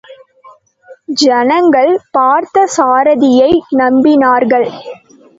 ஜனங்கள் 1.21 1.91
பார்த்தசாரதியை 2.17 3.49
நம்பினார்கள். 3.77 4.67